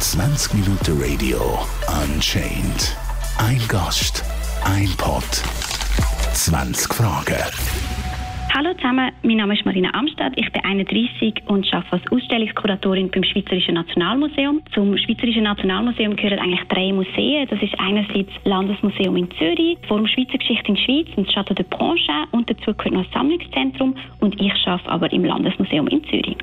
[0.00, 1.64] 20 Minuten Radio
[2.02, 2.96] Unchained.
[3.38, 4.24] Ein Gast,
[4.64, 5.24] ein Pod,
[6.34, 7.89] 20 Fragen.
[8.52, 13.22] Hallo zusammen, mein Name ist Marina Amstadt, ich bin 31 und arbeite als Ausstellungskuratorin beim
[13.22, 14.60] Schweizerischen Nationalmuseum.
[14.74, 17.46] Zum Schweizerischen Nationalmuseum gehören eigentlich drei Museen.
[17.48, 21.54] Das ist einerseits das Landesmuseum in Zürich, Forum Schweizer Geschichte in Schweiz und das Château
[21.54, 26.02] de Pronchin und dazu gehört noch das Sammlungszentrum und ich arbeite aber im Landesmuseum in
[26.04, 26.36] Zürich.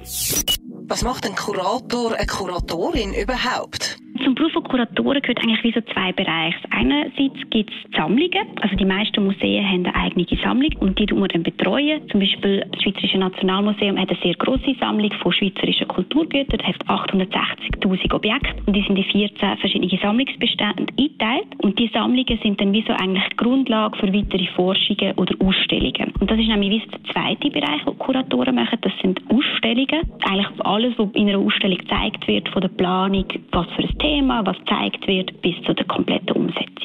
[0.87, 3.97] Was macht ein Kurator, eine Kuratorin überhaupt?
[4.23, 6.57] Zum Beruf von Kuratoren gehört eigentlich wie so zwei Bereiche.
[6.71, 11.19] Einerseits gibt es Sammlungen, also die meisten Museen haben eine eigene Sammlung und die tun
[11.21, 12.01] wir dann betreuen.
[12.09, 18.13] Zum Beispiel das Schweizerische Nationalmuseum hat eine sehr große Sammlung von schweizerischen Kulturgütern, hat 860'000
[18.13, 22.83] Objekte und die sind in 14 verschiedene Sammlungsbestände eingeteilt und die Sammlungen sind dann wie
[22.87, 26.13] so eigentlich die Grundlage für weitere Forschungen oder Ausstellungen.
[26.19, 30.01] Und das ist nämlich wie der zweite Bereich, den Kuratoren machen, das sind Ausstellungen.
[30.23, 34.06] Eigentlich alles, was in einer Ausstellung gezeigt wird, von der Planung, was für ein Thema
[34.07, 36.77] Thema, was gezeigt wird, bis zu der kompletten Umsetzung.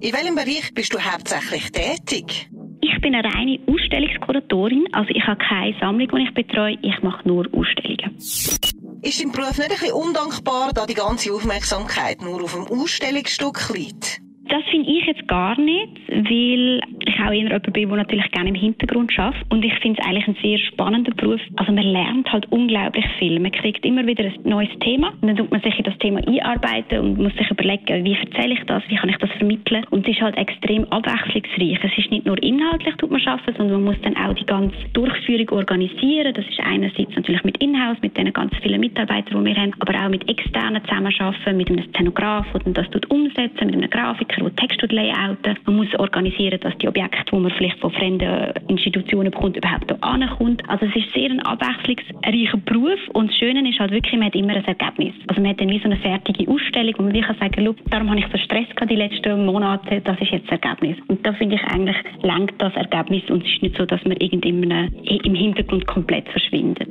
[0.00, 2.48] In welchem Bereich bist du hauptsächlich tätig?
[2.82, 7.26] Ich bin eine reine Ausstellungskuratorin, also ich habe keine Sammlung, die ich betreue, ich mache
[7.26, 8.14] nur Ausstellungen.
[8.16, 13.74] Ist dein Beruf nicht ein bisschen undankbar, da die ganze Aufmerksamkeit nur auf dem Ausstellungsstück
[13.74, 14.20] liegt?
[14.48, 16.80] Das finde ich jetzt gar nicht, weil
[17.14, 19.44] ich auch eher jemand bin, der natürlich gerne im Hintergrund schafft.
[19.50, 21.40] Und ich finde es eigentlich ein sehr spannender Beruf.
[21.56, 23.38] Also man lernt halt unglaublich viel.
[23.40, 26.20] Man kriegt immer wieder ein neues Thema und dann tut man sich in das Thema
[26.26, 29.84] einarbeiten und muss sich überlegen, wie erzähle ich das, wie kann ich das vermitteln.
[29.90, 31.78] Und es ist halt extrem abwechslungsreich.
[31.82, 34.76] Es ist nicht nur inhaltlich, tut man schaffen, sondern man muss dann auch die ganze
[34.92, 36.34] Durchführung organisieren.
[36.34, 39.94] Das ist einerseits natürlich mit Inhouse, mit den ganz vielen Mitarbeitern, die wir haben, aber
[40.04, 44.80] auch mit externen zusammenarbeiten, mit einem Szenograf, der das umsetzen, mit einem Grafiker, der Text
[44.90, 45.58] layouten.
[45.66, 50.02] Man muss organisieren, dass die Objekte, die man vielleicht von fremden Institutionen bekommt, überhaupt hier
[50.02, 50.62] ankommt.
[50.68, 54.34] Also es ist sehr ein abwechslungsreicher Beruf und das Schöne ist halt wirklich, man hat
[54.34, 55.14] immer ein Ergebnis.
[55.28, 58.10] Also man hat dann wie so eine fertige Ausstellung, wo man wirklich sagen kann, darum
[58.10, 60.96] habe ich so Stress gehabt die letzten Monate, das ist jetzt das Ergebnis.
[61.08, 64.16] Und da finde ich eigentlich, lenkt das Ergebnis und es ist nicht so, dass man
[64.18, 66.88] irgendwann im Hintergrund komplett verschwindet.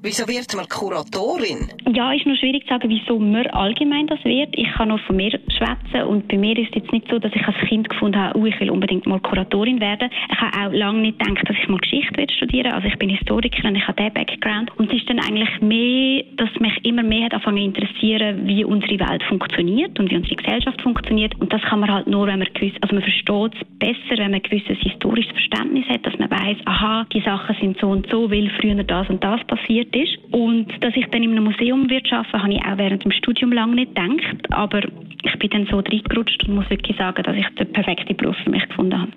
[0.00, 1.72] Wieso wird man Kuratorin?
[1.92, 4.50] Ja, ist nur schwierig zu sagen, wieso man allgemein das wird.
[4.52, 7.32] Ich kann nur von mir schwätzen und bei mir ist es jetzt nicht so, dass
[7.34, 10.08] ich als Kind gefunden habe, oh, ich will unbedingt mal Kuratorin werden.
[10.30, 13.10] Ich habe auch lange nicht gedacht, dass ich mal Geschichte will studieren Also ich bin
[13.10, 14.70] Historikerin, ich habe diesen Background.
[14.78, 18.64] Und es ist dann eigentlich mehr, dass mich immer mehr hat angefangen zu interessieren, wie
[18.64, 21.34] unsere Welt funktioniert und wie unsere Gesellschaft funktioniert.
[21.40, 24.30] Und das kann man halt nur, wenn man gewiss, also man versteht es besser, wenn
[24.30, 28.08] man ein gewisses historisches Verständnis hat, dass man weiß, aha, die Sachen sind so und
[28.10, 30.32] so, weil früher das und das passiert passiert ist.
[30.32, 33.52] Und dass ich dann in einem Museum wird arbeiten, habe ich auch während dem Studium
[33.52, 34.52] lange nicht gedacht.
[34.52, 34.82] Aber
[35.24, 38.50] ich bin dann so reingerutscht und muss wirklich sagen, dass ich den perfekten Beruf für
[38.50, 39.12] mich gefunden habe.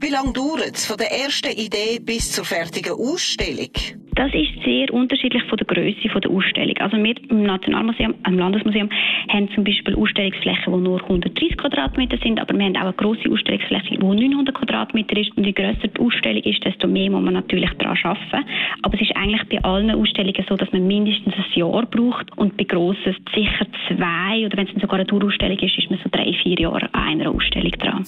[0.00, 3.70] Wie lange dauert es von der ersten Idee bis zur fertigen Ausstellung?
[4.14, 6.76] Das ist sehr unterschiedlich von der Größe der Ausstellung.
[6.78, 8.88] Also wir im Nationalmuseum, im Landesmuseum,
[9.28, 13.28] haben zum Beispiel Ausstellungsflächen, die nur 130 Quadratmeter sind, aber wir haben auch eine große
[13.30, 15.36] Ausstellungsfläche, die 900 Quadratmeter ist.
[15.36, 18.48] Und je grösser die Ausstellung ist, desto mehr muss man natürlich daran arbeiten.
[18.82, 22.56] Aber es ist eigentlich bei allen Ausstellungen so, dass man mindestens ein Jahr braucht und
[22.56, 26.32] bei grossen sicher zwei oder wenn es sogar eine Tourausstellung ist, ist man so drei,
[26.42, 28.04] vier Jahre an einer Ausstellung dran.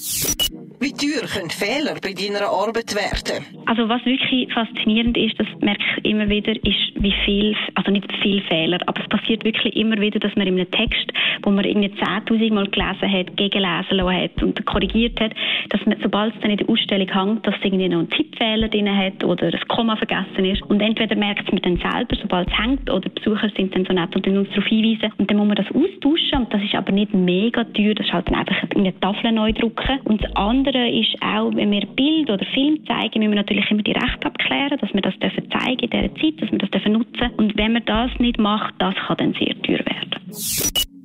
[0.79, 3.45] Wie teuer können Fehler bei deiner Arbeit werden?
[3.67, 8.11] Also was wirklich faszinierend ist, das merke ich immer wieder, ist wie viel, also nicht
[8.23, 11.13] viel Fehler, aber es passiert wirklich immer wieder, dass man in einem Text,
[11.43, 15.33] wo man irgendwie 10'000 Mal gelesen hat, gegenlesen hat und korrigiert hat,
[15.71, 18.95] dass man, sobald es dann in der Ausstellung hängt, dass irgendwie noch ein Tippfehler drin
[18.95, 20.63] hat oder ein Komma vergessen ist.
[20.63, 24.15] Und entweder merkt man dann selber, sobald es hängt, oder Besucher sind dann so nett
[24.15, 25.13] und uns darauf hinweisen.
[25.19, 28.13] Und dann muss man das austauschen und das ist aber nicht mega teuer, das ist
[28.13, 30.01] halt dann einfach in eine Tafel neu drucken.
[30.05, 33.83] Und das andere ist auch, wenn wir Bild oder Film zeigen, müssen wir natürlich immer
[33.83, 36.86] die Rechte abklären, dass wir das dürfen zeigen in dieser Zeit, dass wir das dürfen
[36.93, 37.31] nutzen.
[37.37, 40.11] Und wenn man das nicht macht, das kann dann sehr teuer werden.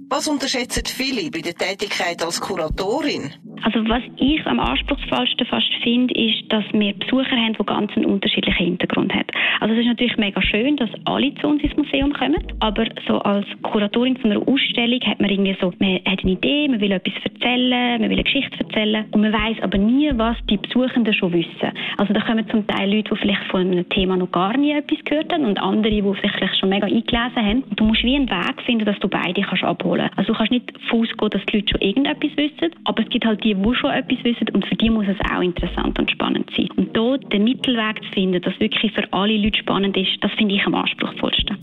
[0.09, 3.34] Was unterschätzen viele bei der Tätigkeit als Kuratorin?
[3.64, 8.06] Also was ich am anspruchsvollsten fast finde, ist, dass wir Besucher haben, die ganz einen
[8.06, 9.28] unterschiedlichen Hintergrund haben.
[9.60, 13.19] Also es ist natürlich mega schön, dass alle zu uns ins Museum kommen, aber so
[13.19, 16.92] als Kuratorin von einer Ausstellung hat man irgendwie so, man hat eine Idee, man will
[16.92, 21.14] etwas erzählen, man will eine Geschichte erzählen und man weiß aber nie, was die Besuchenden
[21.14, 21.72] schon wissen.
[21.98, 25.04] Also da kommen zum Teil Leute, die vielleicht von einem Thema noch gar nie etwas
[25.06, 27.64] gehört haben und andere, die sich vielleicht schon mega eingelesen haben.
[27.64, 30.10] Und du musst wie einen Weg finden, dass du beide kannst abholen.
[30.16, 33.25] Also du kannst nicht davon ausgehen, dass die Leute schon irgendetwas wissen, aber es gibt
[33.25, 36.50] halt die, die schon etwas wissen und für die muss es auch interessant und spannend
[36.56, 36.69] sein.
[36.75, 40.56] Und dort den Mittelweg zu finden, dass wirklich für alle Leute spannend ist, das finde
[40.56, 41.57] ich am anspruchsvollsten.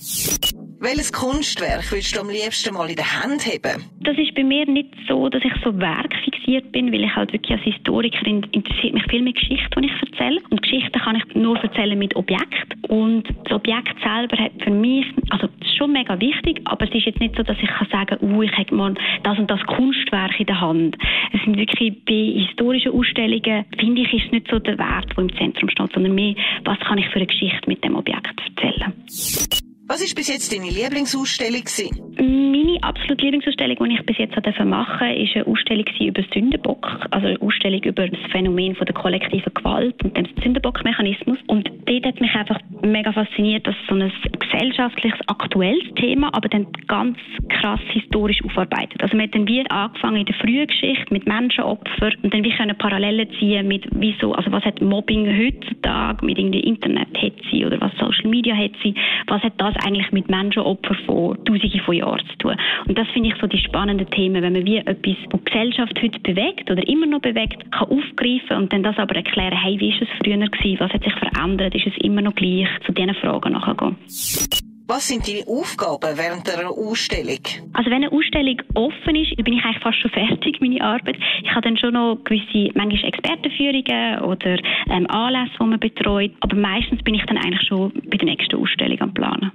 [0.80, 3.82] Welches Kunstwerk würdest du am liebsten mal in der Hand haben?
[3.98, 7.50] Das ist bei mir nicht so, dass ich so werkfixiert bin, weil ich halt wirklich
[7.50, 10.40] als Historikerin interessiert mich viel mehr Geschichte, die ich erzähle.
[10.50, 12.76] Und Geschichten kann ich nur erzählen mit Objekt.
[12.88, 17.06] Und das Objekt selber hat für mich, also das schon mega wichtig, aber es ist
[17.06, 20.38] jetzt nicht so, dass ich kann sagen, uh, ich habe mal das und das Kunstwerk
[20.38, 20.96] in der Hand.
[21.32, 25.18] Es sind wirklich bei historischen Ausstellungen, finde ich, ist es nicht so der Wert, der
[25.18, 26.34] im Zentrum steht, sondern mehr,
[26.64, 28.92] was kann ich für eine Geschichte mit dem Objekt erzählen.
[29.90, 31.64] Was ist bis jetzt deine Lieblingsausstellung
[32.18, 34.36] Meine absolute Lieblingsausstellung, die ich bis jetzt
[34.66, 39.50] machen durfte, ist eine Ausstellung über Sündenbock, also eine Ausstellung über das Phänomen der kollektiven
[39.54, 41.38] Gewalt und dem Sündenbock-Mechanismus.
[41.46, 46.66] Und dort hat mich einfach mega fasziniert, dass so ein gesellschaftliches, aktuelles Thema, aber dann
[46.86, 47.16] ganz
[47.48, 49.02] krass historisch aufarbeitet.
[49.02, 52.54] Also man hat dann wieder angefangen in der frühen Geschichte mit Menschenopfern und dann wir
[52.54, 57.80] können Parallelen ziehen mit wieso, also was hat Mobbing heutzutage mit irgendwie Internet Hetze oder
[57.80, 58.92] was Social Media Hetze,
[59.26, 62.56] was hat das eigentlich mit Menschenopfern von Tausenden von Jahren zu tun.
[62.86, 66.02] Und das finde ich so die spannenden Themen, wenn man wie etwas, was die Gesellschaft
[66.02, 69.90] heute bewegt oder immer noch bewegt, kann aufgreifen und dann das aber erklären, hey, wie
[69.90, 73.14] ist es früher gewesen, was hat sich verändert, ist es immer noch gleich, zu diesen
[73.14, 73.96] Fragen nachgehen.
[74.90, 77.44] Was sind deine Aufgaben während einer Ausstellung?
[77.74, 81.16] Also wenn eine Ausstellung offen ist, bin ich eigentlich fast schon fertig, meine Arbeit.
[81.42, 84.56] Ich habe dann schon noch gewisse, manchmal Expertenführungen oder
[84.88, 86.32] ähm, Anlässe, die man betreut.
[86.40, 89.52] Aber meistens bin ich dann eigentlich schon bei der nächsten Ausstellung am Planen.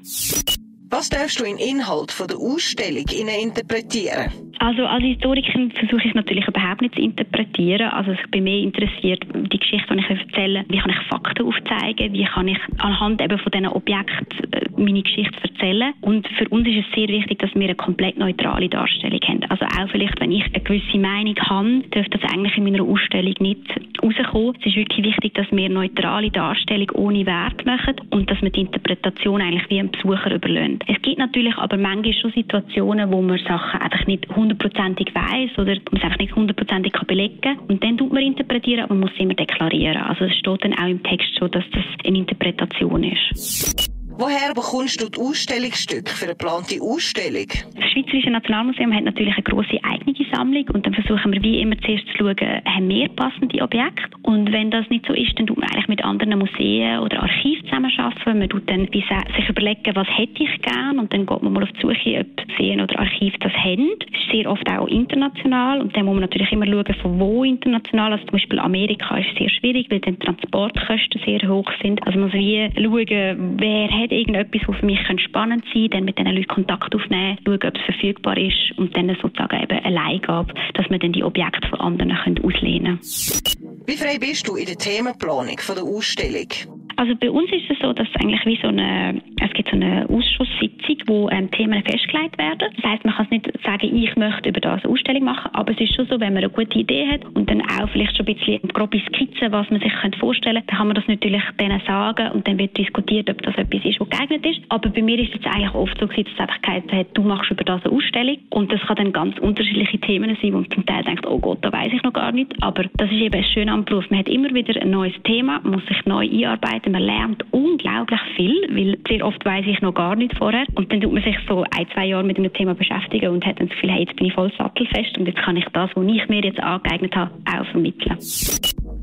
[0.91, 4.52] Was darfst du in Inhalt von der Ausstellung interpretieren?
[4.59, 7.89] Also als Historikerin versuche ich natürlich überhaupt nicht zu interpretieren.
[7.89, 12.13] Also ich bin mehr interessiert, die Geschichte, die ich erzähle, wie kann ich Fakten aufzeigen,
[12.13, 15.93] wie kann ich anhand eben von diesen Objekten äh, meine Geschichte erzählen.
[16.01, 19.43] Und für uns ist es sehr wichtig, dass wir eine komplett neutrale Darstellung haben.
[19.49, 23.33] Also auch vielleicht, wenn ich eine gewisse Meinung habe, dürfte das eigentlich in meiner Ausstellung
[23.39, 23.61] nicht
[24.01, 24.55] rauskommen.
[24.59, 28.61] Es ist wirklich wichtig, dass wir neutrale Darstellung ohne Wert machen und dass wir die
[28.61, 30.79] Interpretation eigentlich wie einem Besucher überlassen.
[30.87, 35.75] Es gibt natürlich aber manchmal schon Situationen, wo man Sachen einfach nicht hundertprozentig weiß oder
[35.75, 37.59] man es einfach nicht hundertprozentig belegen kann.
[37.67, 39.97] Und dann tut man interpretieren, aber man muss es immer deklarieren.
[39.97, 43.92] Also es steht dann auch im Text schon, dass das eine Interpretation ist.
[44.15, 47.47] Woher bekommst du die Ausstellungsstücke für eine geplante Ausstellung?
[47.75, 51.77] Das Schweizerische Nationalmuseum hat natürlich eine grosse eigene Sammlung und dann versuchen wir wie immer
[51.79, 55.57] zuerst zu schauen, haben wir passende Objekte und wenn das nicht so ist, dann tut
[55.57, 58.39] man eigentlich mit anderen Museen oder Archiven zusammenarbeiten.
[58.39, 59.03] Man tut dann wie
[59.35, 62.47] sich überlegen, was hätte ich gern und dann geht man mal auf die Suche, ob
[62.49, 63.89] Museen oder Archive das haben.
[63.99, 67.43] Das ist sehr oft auch international und dann muss man natürlich immer schauen, von wo
[67.43, 68.13] international.
[68.13, 72.05] Also zum Beispiel Amerika ist sehr schwierig, weil dann Transportkosten sehr hoch sind.
[72.05, 76.05] Also man muss wie schauen, wer hat irgendetwas, was für mich spannend sein könnte, dann
[76.05, 79.95] mit diesen Leuten Kontakt aufnehmen, schauen, ob es verfügbar ist und dann sozusagen eben eine
[79.95, 82.11] Leihgabe, dass man dann die Objekte von anderen
[82.43, 83.83] auslehnen können.
[83.85, 86.47] Wie frei bist du in der Themenplanung der Ausstellung?
[86.95, 89.75] Also bei uns ist es so, dass es eigentlich wie so eine, es gibt so
[89.75, 92.69] eine Ausschusssitzung, wo ähm, Themen festgelegt werden.
[92.75, 95.71] Das heißt, man kann es nicht sagen, ich möchte über das eine Ausstellung machen, aber
[95.71, 98.27] es ist schon so, wenn man eine gute Idee hat und dann auch vielleicht schon
[98.27, 101.81] ein bisschen grobe Skizzen, was man sich vorstellen könnte, dann kann man das natürlich denen
[101.85, 104.61] sagen und dann wird diskutiert, ob das etwas ist, was geeignet ist.
[104.69, 107.51] Aber bei mir ist es eigentlich oft so dass es einfach geheißen hat, du machst
[107.51, 110.85] über das eine Ausstellung und das kann dann ganz unterschiedliche Themen sein, wo man zum
[110.85, 112.51] Teil denkt, oh Gott, da weiß ich noch gar nicht.
[112.61, 114.09] Aber das ist eben schön am Beruf.
[114.09, 118.55] Man hat immer wieder ein neues Thema, muss sich neu einarbeiten, man lernt unglaublich viel,
[118.69, 121.63] weil sehr oft weiß ich noch gar nicht vorher und dann tut man sich so
[121.63, 124.27] ein, zwei Jahre mit einem Thema beschäftigen und hat dann das Gefühl, hey, jetzt bin
[124.27, 127.65] ich voll sattelfest und jetzt kann ich das, was ich mir jetzt angeeignet habe, auch
[127.67, 128.17] vermitteln.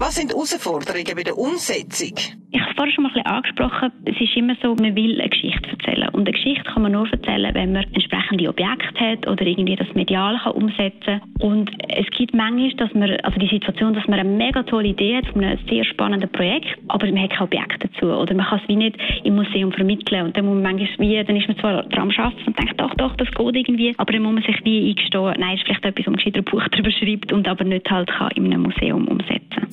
[0.00, 2.16] Was sind die Herausforderungen bei der Umsetzung?
[2.52, 5.28] Ich habe vorhin schon mal ein bisschen angesprochen, es ist immer so, man will eine
[5.28, 6.08] Geschichte erzählen.
[6.08, 9.92] Und eine Geschichte kann man nur erzählen, wenn man entsprechende Objekte hat oder irgendwie das
[9.94, 14.28] medial kann umsetzen Und es gibt manchmal, dass man, also die Situation, dass man eine
[14.28, 18.06] mega tolle Idee hat von einem sehr spannenden Projekt, aber man hat kein Objekt dazu.
[18.06, 20.24] Oder man kann es wie nicht im Museum vermitteln.
[20.24, 22.94] Und dann muss man manchmal wie, dann ist man zwar dran Arbeiten und denkt, doch,
[22.94, 26.06] doch, das geht irgendwie, aber dann muss man sich wie eingestehen, nein, ist vielleicht etwas,
[26.06, 29.68] wo man ein Buch darüber schreibt und aber nicht halt kann in einem Museum umsetzen.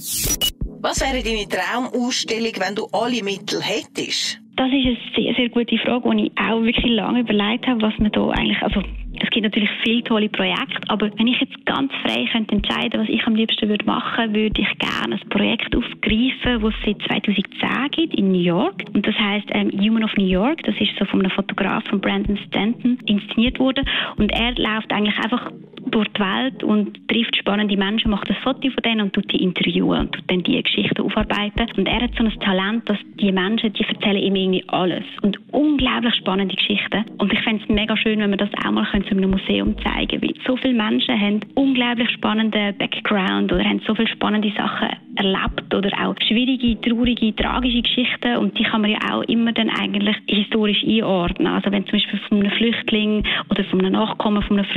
[0.80, 4.40] Was wäre deine Traumausstellung, wenn du alle Mittel hättest?
[4.56, 7.98] Das ist eine sehr, sehr gute Frage, die ich auch wirklich lange überlegt habe, was
[8.00, 8.82] man da eigentlich, also
[9.20, 13.10] es gibt natürlich viele tolle Projekte, aber wenn ich jetzt ganz frei könnte entscheiden, was
[13.10, 17.92] ich am liebsten würde machen, würde ich gerne ein Projekt aufgreifen, das es seit 2010
[17.92, 18.84] gibt in New York.
[18.94, 20.64] Und das heißt ähm, Human of New York.
[20.64, 23.88] Das ist so von einem Fotograf von Brandon Stanton inszeniert worden.
[24.18, 25.52] Und er läuft eigentlich einfach
[25.98, 29.42] durch die Welt und trifft spannende Menschen, macht ein Foto von denen und tut die
[29.42, 31.68] interviewen und tut dann die Geschichten aufarbeiten.
[31.76, 35.04] Und er hat so ein Talent, dass die Menschen, die erzählen ihm irgendwie alles.
[35.24, 37.04] Und unglaublich spannende Geschichten.
[37.18, 40.22] Und ich fände es mega schön, wenn wir das auch mal zu einem Museum zeigen
[40.22, 40.22] können.
[40.22, 45.74] Weil so viele Menschen haben unglaublich spannenden Background oder haben so viele spannende Sachen erlebt
[45.74, 50.16] oder auch schwierige, traurige, tragische Geschichten und die kann man ja auch immer dann eigentlich
[50.28, 51.48] historisch einordnen.
[51.48, 54.70] Also wenn zum Beispiel von einem Flüchtling oder von einem Nachkommen von einem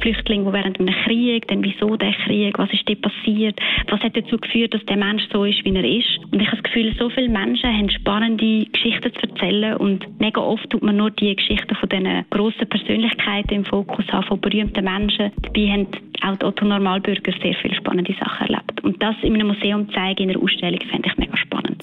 [0.00, 4.16] Flüchtling, der während einem Krieg, dann wieso der Krieg, was ist dort passiert, was hat
[4.16, 6.18] dazu geführt, dass der Mensch so ist, wie er ist.
[6.32, 10.40] Und ich habe das Gefühl, so viele Menschen haben spannende Geschichten zu erzählen und mega
[10.40, 14.84] oft tut man nur die Geschichten von diesen grossen Persönlichkeiten im Fokus haben, von berühmten
[14.84, 15.32] Menschen.
[15.42, 15.86] Dabei haben
[16.22, 18.82] auch die Otto Normalbürger sehr viele spannende Sachen erlebt.
[18.82, 21.82] Und das in einem Museum zeigen, in einer Ausstellung, fände ich mega spannend.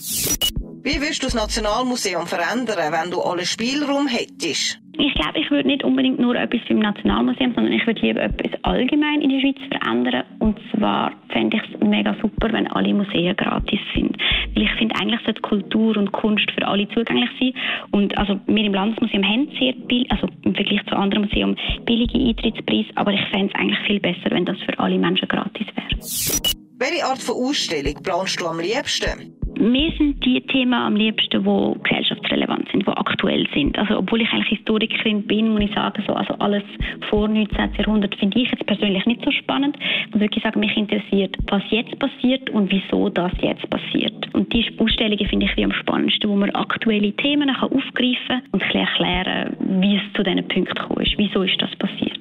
[0.84, 4.82] Wie würdest du das Nationalmuseum verändern, wenn du alle Spielraum hättest?
[4.98, 8.52] Ich glaube, ich würde nicht unbedingt nur etwas das Nationalmuseum, sondern ich würde lieber etwas
[8.64, 10.24] allgemein in der Schweiz verändern.
[10.40, 14.18] Und zwar fände ich es mega super, wenn alle Museen gratis sind.
[14.56, 17.54] Weil ich finde, eigentlich sollte Kultur und Kunst für alle zugänglich sein.
[17.92, 22.18] Und also wir im Landesmuseum haben sehr billig, also im Vergleich zu anderen Museen, billige
[22.18, 26.62] Eintrittspreise, aber ich fände es eigentlich viel besser, wenn das für alle Menschen gratis wäre.
[26.80, 29.41] Welche Art von Ausstellung planst du am liebsten?
[29.62, 33.78] Mir sind die Themen am liebsten, die gesellschaftsrelevant sind, die aktuell sind.
[33.78, 36.64] Also, obwohl ich eigentlich Historikerin bin, muss ich sagen, so, also alles
[37.12, 37.76] vor 19.
[37.78, 39.78] Jahrhundert finde ich jetzt persönlich nicht so spannend.
[40.08, 44.34] Ich muss wirklich sagen, mich interessiert, was jetzt passiert und wieso das jetzt passiert.
[44.34, 48.42] Und diese Ausstellungen finde ich wie am spannendsten, wo man aktuelle Themen kann aufgreifen kann
[48.54, 51.14] und erklären, wie es zu diesen Punkten gekommen ist.
[51.18, 52.20] Wieso ist das passiert?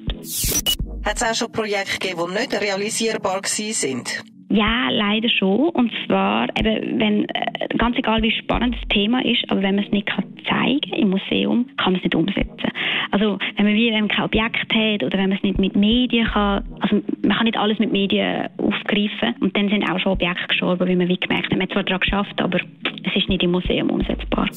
[1.05, 4.23] Hat es auch schon Projekte gegeben, die nicht realisierbar sind?
[4.51, 5.69] Ja, leider schon.
[5.69, 9.85] Und zwar, eben, wenn, äh, ganz egal wie spannend das Thema ist, aber wenn man
[9.85, 12.71] es nicht kann zeigen im Museum, kann man es nicht umsetzen.
[13.11, 15.75] Also, wenn man, wie, wenn man kein Objekt hat oder wenn man es nicht mit
[15.75, 19.35] Medien kann, also man kann nicht alles mit Medien aufgreifen.
[19.39, 21.51] Und dann sind auch schon Objekte gestorben, wie man wie gemerkt hat.
[21.51, 24.47] Man hat zwar daran geschafft, aber es ist nicht im Museum umsetzbar.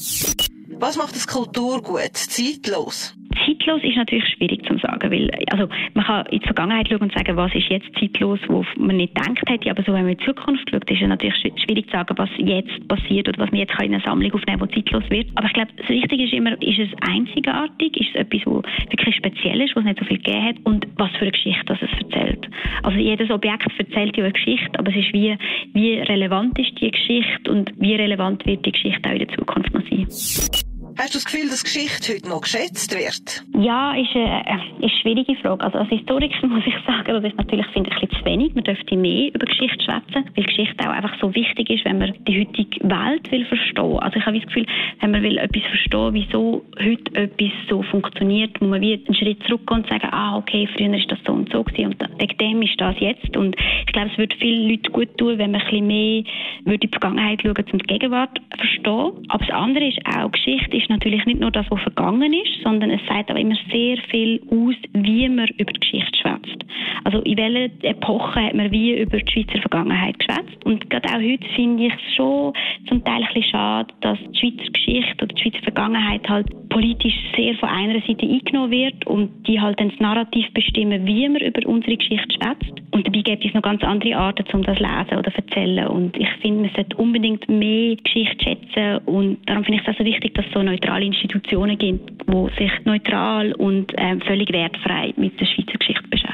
[0.80, 2.14] Was macht das Kultur gut?
[2.14, 3.16] Zeitlos?
[3.44, 7.12] Zeitlos ist natürlich schwierig zu sagen, weil also man kann in die Vergangenheit schauen und
[7.12, 10.18] sagen, was ist jetzt zeitlos, wo man nicht gedacht hätte, aber so wenn man in
[10.18, 13.60] die Zukunft schaut, ist es natürlich schwierig zu sagen, was jetzt passiert oder was man
[13.60, 15.28] jetzt in eine Sammlung aufnehmen kann, die zeitlos wird.
[15.34, 19.16] Aber ich glaube, das Wichtige ist immer, ist es einzigartig, ist es etwas, was wirklich
[19.16, 21.78] speziell ist, was es nicht so viel gegeben hat und was für eine Geschichte das
[21.82, 22.48] es erzählt.
[22.82, 25.36] Also jedes Objekt erzählt ja eine Geschichte, aber es ist wie,
[25.72, 29.72] wie relevant ist die Geschichte und wie relevant wird die Geschichte auch in der Zukunft
[29.72, 30.73] noch sein.
[30.96, 33.42] Hast du das Gefühl, dass Geschichte heute noch geschätzt wird?
[33.58, 35.64] Ja, ist eine, äh, ist eine schwierige Frage.
[35.64, 38.54] Also als Historiker muss ich sagen, das ist natürlich finde ich ein bisschen zu wenig.
[38.54, 42.14] Man dürfte mehr über Geschichte schwätzen, weil Geschichte auch einfach so wichtig ist, wenn man
[42.28, 43.98] die heutige Welt will verstehen.
[43.98, 44.66] Also ich habe das Gefühl,
[45.00, 49.42] wenn man will etwas verstehen, wieso heute etwas so funktioniert, muss man wie einen Schritt
[49.48, 52.62] zurückgehen und sagen, ah okay, früher ist das so und so gewesen und wegen dem
[52.62, 53.36] ist das jetzt.
[53.36, 56.22] Und ich glaube, es würde vielen Leuten gut tun, wenn man ein bisschen mehr
[56.64, 59.26] würde in die Vergangenheit schauen, um die Gegenwart zu verstehen.
[59.28, 62.90] Aber das andere ist auch, Geschichte ist natürlich nicht nur das, was vergangen ist, sondern
[62.90, 66.64] es sagt auch immer sehr viel aus, wie man über die Geschichte schwätzt.
[67.04, 70.64] Also in welcher Epoche hat man wie über die Schweizer Vergangenheit geschwätzt.
[70.64, 72.52] Und gerade auch heute finde ich es schon
[72.88, 77.14] zum Teil ein bisschen schade, dass die Schweizer Geschichte oder die Schweizer Vergangenheit halt politisch
[77.36, 81.42] sehr von einer Seite eingenommen wird und die halt dann das Narrativ bestimmen, wie man
[81.42, 82.72] über unsere Geschichte schwätzt.
[82.90, 85.86] Und dabei gibt es noch ganz andere Arten, um das lesen oder erzählen.
[85.88, 89.98] Und ich finde, man sollte unbedingt mehr Geschichte schätzen und darum finde ich es auch
[89.98, 95.12] so wichtig, dass es so neutrale Institutionen gibt, die sich neutral und äh, völlig wertfrei
[95.16, 96.03] mit der Schweizer Geschichte